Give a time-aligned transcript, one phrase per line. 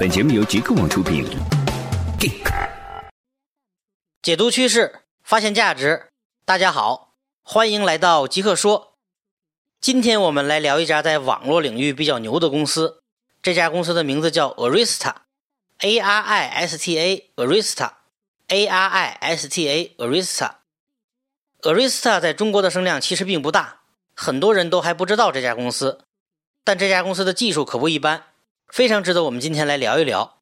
[0.00, 1.26] 本节目由极客网出品。
[4.22, 6.10] 解读趋势，发现价值。
[6.44, 8.94] 大家好，欢迎来到极客说。
[9.80, 13.02] 今天我们来聊一家在网络领域比较牛的公司。
[13.42, 20.52] 这家公司的名字叫 Arista，A R I S T A，Arista，A R I S T A，Arista。
[21.62, 23.80] Arista 在中国的声量其实并不大，
[24.14, 26.04] 很多人都还不知道这家公司。
[26.62, 28.22] 但这家公司的技术可不一般，
[28.68, 30.36] 非常值得我们今天来聊一聊。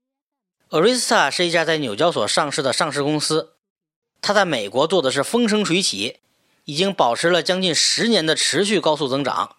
[0.70, 3.54] Arista 是一家在纽交所上市的上市公司，
[4.21, 6.18] 它在美国做的是风生水起，
[6.64, 9.57] 已经保持了将近十年的持续高速增长。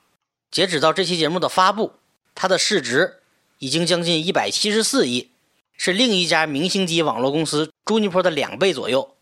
[0.52, 1.94] 截止到这期节目的发布，
[2.36, 3.22] 它的市值
[3.60, 5.32] 已经将近一百七十四亿，
[5.78, 9.16] 是另一家明星级网络公司 Juniper 的两倍左右。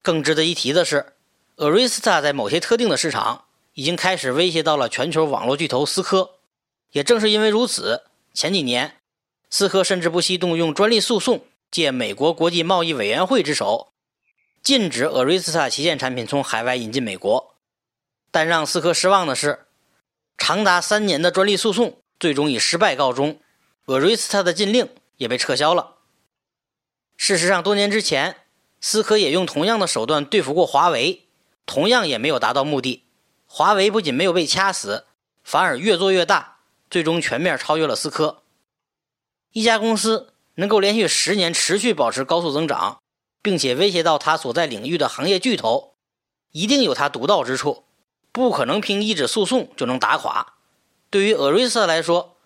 [0.00, 1.14] 更值得一提的是
[1.56, 6.30] ，Arista 在某些特定的市场已经开始威胁到了全球网络巨头思科。
[6.92, 8.96] 也正是因为如此，前几年，
[9.48, 13.92] 思科甚至不惜动用专利诉讼，借美国国际贸易委员会之手，
[14.60, 17.54] 禁止 Arista 旗舰产品从海外引进美国。
[18.32, 19.66] 但让思科失望的是，
[20.36, 23.38] 长达三年的专利诉讼最终以失败告终
[23.86, 25.98] ，Arista 的禁令也被撤销了。
[27.16, 28.38] 事实上，多年之前，
[28.80, 31.28] 思科也用同样的手段对付过华为，
[31.64, 33.04] 同样也没有达到目的。
[33.46, 35.06] 华为不仅没有被掐死，
[35.44, 36.53] 反而越做越大。
[36.94, 38.44] 最终全面超越了思科。
[39.50, 43.00] 一家公司能够连续十年持续保持高速增长，
[43.42, 45.96] 并且威胁到它所在领域的行业巨头，
[46.52, 47.82] 一定有它独到之处，
[48.30, 50.54] 不可能凭一纸诉讼就能打垮。
[51.10, 52.36] 对于 Arista 来说，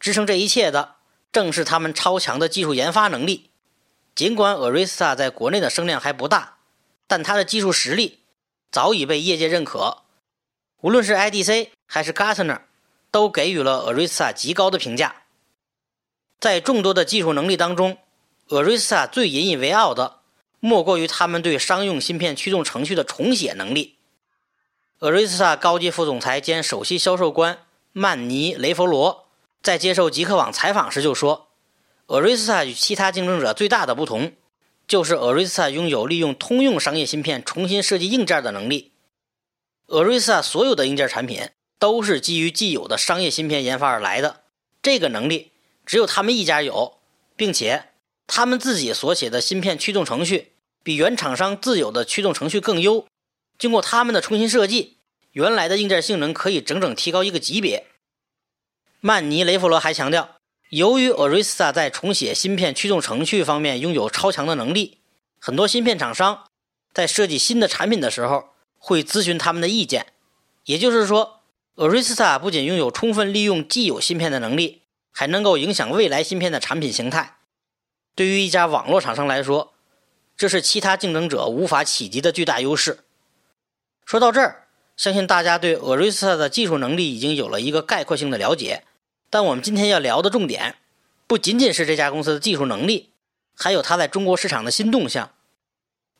[0.00, 0.96] 支撑这一切的
[1.30, 3.50] 正是他们超强的技术研发能力。
[4.16, 6.56] 尽管 Arista 在国内的声量还不大，
[7.06, 8.18] 但它的技术实力
[8.72, 9.98] 早已被业界认可，
[10.80, 12.62] 无论是 IDC 还是 Gartner。
[13.14, 15.22] 都给予了 Arisa 极高的评价。
[16.40, 17.98] 在众多的技术能力当中
[18.48, 20.18] ，Arisa 最引以为傲的，
[20.58, 23.98] 莫过于他们对商用芯片驱动程序的重写能力。
[24.98, 27.60] Arisa 高级副总裁兼首席销售官
[27.92, 29.28] 曼尼·雷佛罗
[29.62, 31.50] 在接受极客网采访时就说
[32.08, 34.32] ：“Arisa 与其他竞争者最大的不同，
[34.88, 38.90] 就是 Arisa 拥有利用通用商业芯片重新设计硬件的能力。
[39.86, 41.50] Arisa 所有的硬件产品。”
[41.84, 44.40] 都是基于既有的商业芯片研发而来的，
[44.80, 45.52] 这个能力
[45.84, 46.96] 只有他们一家有，
[47.36, 47.90] 并且
[48.26, 50.52] 他们自己所写的芯片驱动程序
[50.82, 53.06] 比原厂商自有的驱动程序更优。
[53.58, 54.96] 经过他们的重新设计，
[55.32, 57.84] 原来的硬件性能可以整整提高一个级别。
[59.00, 60.36] 曼尼雷弗罗还强调，
[60.70, 65.00] 由于 Arista 在重写芯片驱动程序方面拥有超强的能力，
[65.38, 66.46] 很多芯片厂商
[66.94, 70.06] 在设计新的产品的时候会咨询他们的意见，
[70.64, 71.42] 也就是说。
[71.76, 77.38] Arista 不仅拥有充分利用既有芯片的能力，还能够影响未来芯片的产品形态。
[78.14, 79.74] 对于一家网络厂商来说，
[80.36, 83.00] 这是其他竞争者无法企及的巨大优势。
[84.04, 88.84] 说到这儿，相信大家对 Arista 的技术能力已经有了一个概括性的了解。
[89.28, 90.76] 但我们今天要聊的重点，
[91.26, 93.10] 不仅仅是这家公司的技术能力，
[93.56, 95.32] 还有它在中国市场的新动向。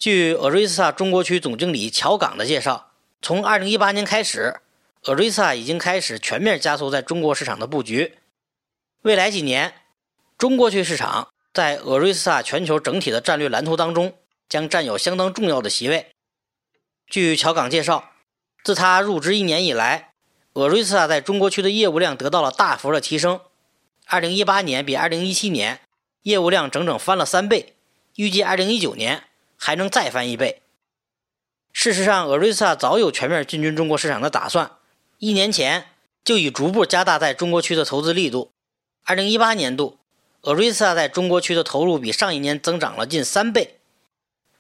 [0.01, 2.91] 据 Arista 中国区总经理乔岗的介绍，
[3.23, 4.57] 从2018年开始。
[5.05, 8.17] Arisa 已经开始全面加速在中国市场的布局。
[9.03, 9.75] 未来几年，
[10.39, 14.17] 中国区市场在 Arisa 全球整体的战略蓝图当中
[14.49, 16.11] 将占有相当重要的席位。
[17.07, 18.13] 据乔岗介绍，
[18.63, 20.13] 自他入职一年以来
[20.55, 23.41] ，Arisa 在中国区的业务量得到了大幅的提升。
[24.09, 25.81] 2018年比2017年
[26.23, 27.75] 业务量整整翻了三倍，
[28.17, 29.25] 预计2019年
[29.59, 30.63] 还能再翻一倍。
[31.75, 34.71] 事实上，Arisa 早有全面进军中国市场的打算。
[35.25, 35.87] 一年前
[36.23, 38.51] 就已逐步加大在中国区的投资力度。
[39.05, 39.97] 二零一八年度
[40.43, 43.79] ，Arisa 在中国区的投入比上一年增长了近三倍，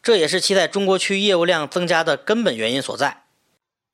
[0.02, 3.24] 这也是其在中国区业务量增加的根本原因所在。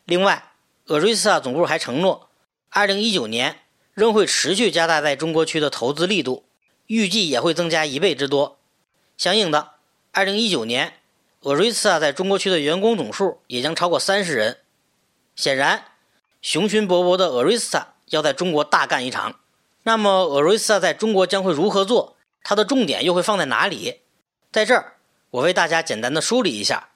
[0.04, 0.52] 另外
[0.86, 2.28] ，Arisa 总部还承诺，
[2.68, 3.58] 二零一九年
[3.92, 6.44] 仍会持续加大在中国区的投资力度，
[6.86, 8.60] 预计也会增加一倍之多。
[9.16, 9.72] 相应的，
[10.12, 10.92] 二零一九年
[11.42, 14.58] ，Arisa 在中国区的员工总数也将超过三十人。
[15.34, 15.86] 显然。
[16.42, 19.40] 雄心勃勃的 Arista 要在中国大干一场，
[19.82, 22.16] 那么 Arista 在中国将会如何做？
[22.42, 24.00] 它的重点又会放在哪里？
[24.50, 24.94] 在这儿，
[25.30, 26.88] 我为大家简单的梳理一下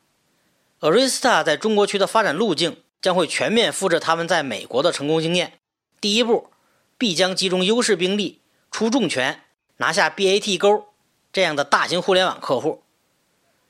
[0.81, 5.59] ，Arista 在中国区的发展路径将会全面复制他们在美国的成功经验。
[6.01, 6.51] 第一步，
[6.97, 9.43] 必将集中优势兵力，出重拳，
[9.77, 10.87] 拿下 BAT 勾
[11.31, 12.83] 这样的大型互联网客户，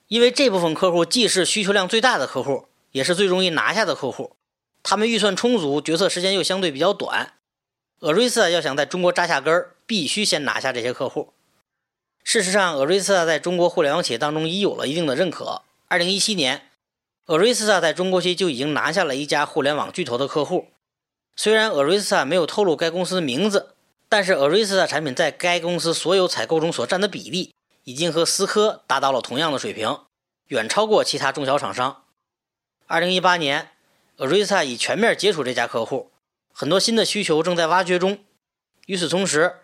[0.06, 4.37] 因为这部分客户既是需求量最大的客户，也是最容易拿下的客户。
[4.84, 7.32] 他们预算充足，决策时间又相对比较短。
[8.00, 11.32] Arista 要想在中国扎下根儿，必须先拿下这些客户。
[12.22, 15.62] 事实上，Arista 在中国互联网企业当中已有了一定的认可。
[15.88, 16.69] 二零一七年
[17.26, 20.69] ，Arista 在中国区就已经拿下了一家互联网巨头的客户。
[21.34, 23.75] 虽然 Arista 没有透露该公司的名字，
[24.10, 27.54] 但是 Arista 产品在该公司所有采购中所占的比例，
[27.84, 30.00] 已经和思科达到了同样的水平，
[30.48, 32.02] 远超过其他中小厂商。
[32.87, 33.70] 二零一八年
[34.16, 36.12] Arisa 已全面接触这家客户，
[36.52, 38.19] 很多新的需求正在挖掘中。
[38.87, 39.56] 与此同时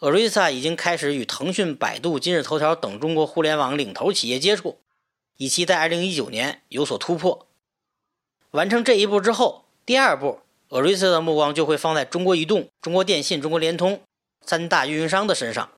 [0.00, 4.80] ，Arisa 已经开始与腾讯、百度、今日头条等中国互联网领头企业接触。
[5.36, 7.46] 以期在二零一九年有所突破。
[8.52, 10.40] 完成这一步之后，第二步
[10.70, 14.00] ，Arisa 的目光就会放在中国移动、中国电信、中国联通
[14.44, 15.70] 三大运营商的身上。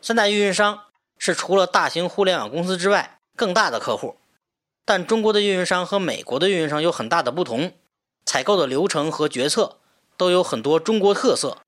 [0.00, 0.84] 三大运营商
[1.16, 4.16] 是除了大型互联网公司之外更大的客户，
[4.88, 7.74] 但中国的运营商和美国的运营商有很大的不同，
[8.24, 9.76] 采购的流程和决策
[10.16, 11.58] 都有很多中国特色。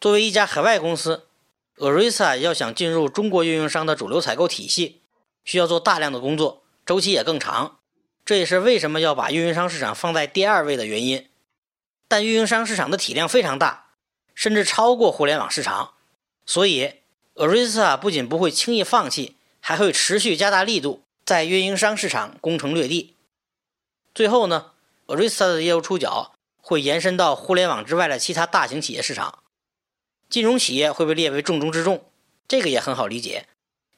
[0.00, 1.28] 作为一家海外公司
[1.76, 5.02] ，Arisa 要想进入中国运营商的主流采购体系，
[5.44, 6.64] 需要做大量的工作。
[6.84, 7.78] 周期也更长，
[8.24, 11.28] 这也是为什么要把运营商市场放在第二位的原因。
[12.08, 13.90] 但运营商市场的体量非常大，
[14.34, 15.92] 甚至超过互联网市场，
[16.44, 16.94] 所以
[17.36, 23.14] Arisa 不仅不会轻易放弃，还会持续加大力度在运营商市场攻城略地。
[24.14, 24.70] 最后呢
[25.08, 29.40] ，Arista 的业务触角会延伸到互联网之外的其他大型企业市场。
[30.30, 32.10] 金融企业会被列为重中之重，
[32.48, 33.46] 这个也很好理解。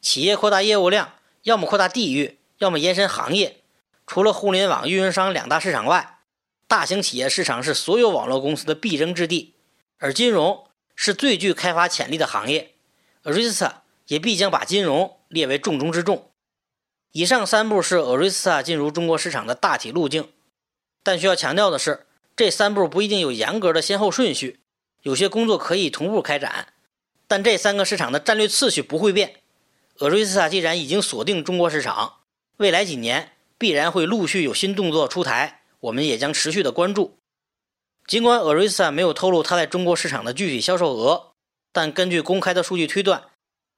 [0.01, 2.39] 企业扩大业务量，要么扩大地域。
[2.59, 3.63] 要么延伸行业，
[4.09, 6.19] 除了互联网运营商两大市场外，
[6.67, 9.55] 大型企业市场是所有网络公司的必争之地，
[9.99, 10.67] 而金融
[10.97, 12.75] 是最具开发潜力的行业
[13.23, 13.75] ，Arista
[14.09, 16.30] 也必将把金融列为重中之重。
[17.13, 20.29] 以上三步是 Arisa 进入中国市场的大体路径，
[21.03, 24.61] 但需要强调的是，这三步不一定有严格的先后顺序，
[25.03, 26.73] 有些工作可以同步开展，
[27.27, 29.41] 但这三个市场的战略次序不会变。
[29.99, 32.19] Arisa 既然已经锁定中国市场，
[32.59, 37.19] 未来几年必然会陆续有新动作出台，我们也将持续的关注。
[38.07, 41.33] 尽管 Arisa 没有透露它在中国市场的具体销售额，
[41.73, 43.25] 但根据公开的数据推断，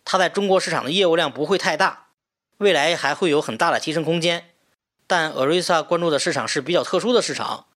[0.04, 2.01] 它在中国市场的业务量不会太大，
[2.62, 4.46] 未来还会有很大的提升空间。
[5.06, 7.66] 但 Arisa 关注的市场是比较特殊的市场，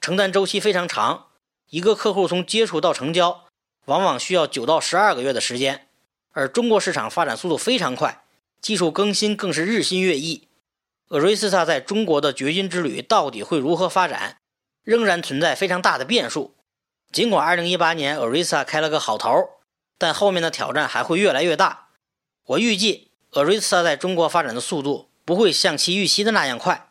[0.00, 1.26] 承担周期非常长，
[1.70, 3.46] 一个客户从接触到成交，
[3.86, 5.88] 往往需要九到十二个月的时间，
[6.30, 8.22] 而中国市场发展速度非常快，
[8.60, 10.46] 技术更新更是日新月异。
[11.08, 14.36] ，Arisa 在中国的掘金之旅到底会如何发展，
[14.84, 16.54] 仍然存在非常大的变数。
[17.10, 19.30] 尽管2018年 Arisa 开了个好头，
[19.98, 21.88] 但后面的挑战还会越来越大。
[22.46, 26.88] 我预计 Arisa 在中国发展的速度不会像其预期的那样快。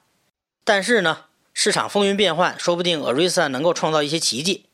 [0.65, 4.65] 但是呢，市场风云变幻，说不定 Arisa 能够创造一些奇迹。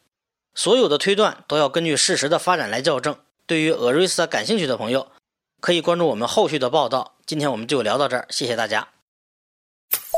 [0.56, 3.16] 所有的推断都要根据事实的发展来校正。
[3.46, 5.12] 对于 Arisa 感兴趣的朋友，
[5.60, 7.16] 可以关注我们后续的报道。
[7.26, 8.88] 今天我们就聊到这儿，谢谢大家。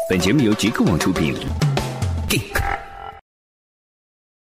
[0.09, 1.35] 本节目由极客网出品。